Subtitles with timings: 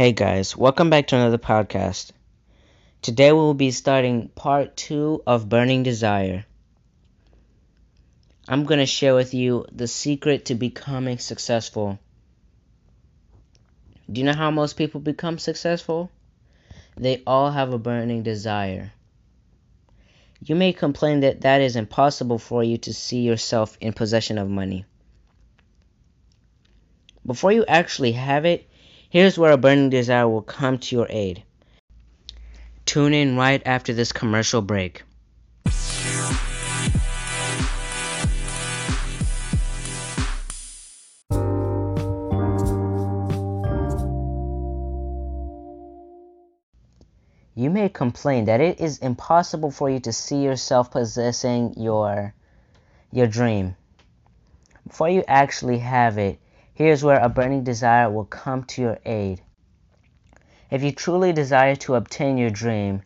[0.00, 2.12] Hey guys, welcome back to another podcast.
[3.02, 6.46] Today we will be starting part two of Burning Desire.
[8.48, 11.98] I'm going to share with you the secret to becoming successful.
[14.10, 16.10] Do you know how most people become successful?
[16.96, 18.92] They all have a burning desire.
[20.42, 24.48] You may complain that that is impossible for you to see yourself in possession of
[24.48, 24.86] money.
[27.26, 28.66] Before you actually have it,
[29.10, 31.42] Here's where a burning desire will come to your aid.
[32.86, 35.02] Tune in right after this commercial break.
[47.56, 52.32] You may complain that it is impossible for you to see yourself possessing your
[53.10, 53.74] your dream.
[54.86, 56.38] Before you actually have it,
[56.80, 59.42] Here's where a burning desire will come to your aid.
[60.70, 63.02] If you truly desire to obtain your dream,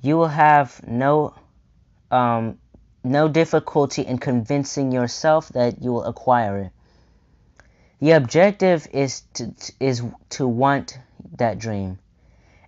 [0.00, 1.34] you will have no
[2.12, 2.60] um,
[3.02, 6.72] no difficulty in convincing yourself that you will acquire it.
[7.98, 11.00] The objective is to, is to want
[11.36, 11.98] that dream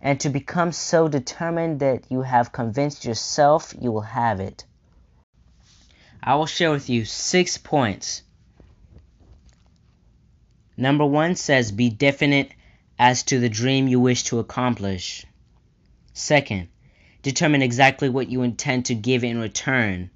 [0.00, 4.64] and to become so determined that you have convinced yourself you will have it.
[6.20, 8.22] I will share with you six points
[10.82, 12.50] Number one says be definite
[12.98, 15.24] as to the dream you wish to accomplish.
[16.12, 16.70] Second,
[17.22, 20.10] determine exactly what you intend to give in return.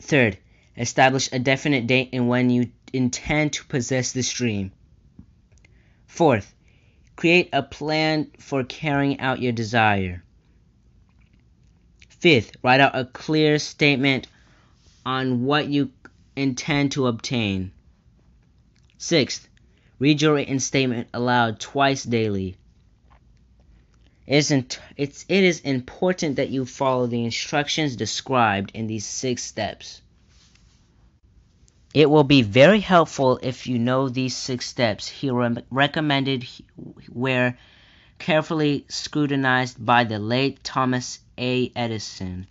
[0.00, 0.38] Third,
[0.78, 4.72] establish a definite date and when you intend to possess this dream.
[6.06, 6.54] Fourth,
[7.16, 10.24] create a plan for carrying out your desire.
[12.08, 14.26] Fifth, write out a clear statement
[15.04, 15.90] on what you
[16.34, 17.72] intend to obtain.
[18.98, 19.48] Sixth,
[19.98, 22.56] read your written statement aloud twice daily.
[24.26, 24.50] It is,
[24.96, 30.00] it's, it is important that you follow the instructions described in these six steps.
[31.94, 36.46] It will be very helpful if you know these six steps here re- recommended
[37.08, 37.54] were
[38.18, 41.70] carefully scrutinized by the late Thomas A.
[41.76, 42.46] Edison,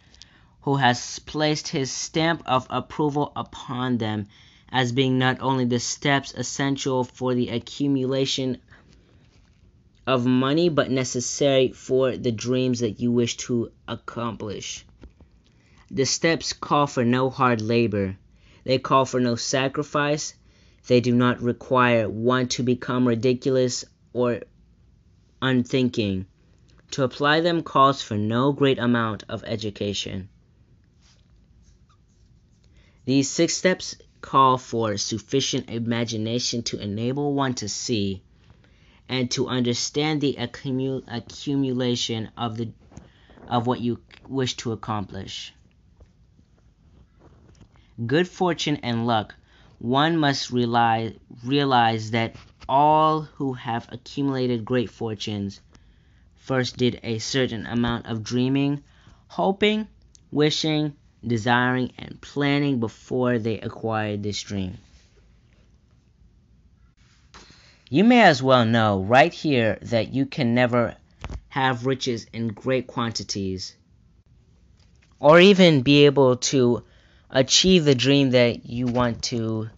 [0.62, 4.28] who has placed his stamp of approval upon them
[4.76, 8.58] as being not only the steps essential for the accumulation
[10.06, 14.86] of money but necessary for the dreams that you wish to accomplish.
[15.90, 18.18] The steps call for no hard labor.
[18.66, 20.34] They call for no sacrifice.
[20.88, 24.42] They do not require one to become ridiculous or
[25.42, 26.26] unthinking.
[26.92, 30.28] To apply them calls for no great amount of education.
[33.06, 38.24] These six steps call for sufficient imagination to enable one to see
[39.08, 42.68] and to understand the accumu- accumulation of the
[43.48, 45.54] of what you wish to accomplish.
[48.04, 49.36] Good fortune and luck,
[49.78, 52.36] one must realize, realize that
[52.68, 55.62] all who have accumulated great fortunes
[56.34, 58.84] first did a certain amount of dreaming,
[59.28, 59.88] hoping,
[60.32, 60.96] wishing,
[61.28, 64.78] desiring, and planning before they acquired this dream.
[67.90, 70.96] You may as well know right here that you can never
[71.50, 73.76] have riches in great quantities
[75.20, 76.84] or even be able to
[77.30, 79.70] achieve the dream that you want to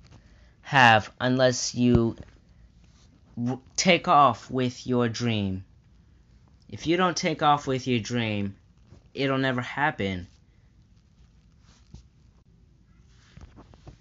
[0.62, 2.16] have unless you
[3.76, 5.64] take off with your dream.
[6.70, 8.56] If you don't take off with your dream,
[9.14, 10.28] it'll never happen.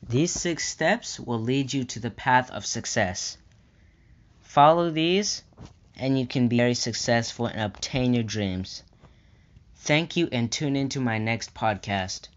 [0.09, 3.39] These six steps will lead you to the path of success.
[4.43, 5.43] Follow these,
[5.97, 8.85] and you can be very successful and obtain your dreams.
[9.75, 12.29] Thank you, and tune into my next podcast.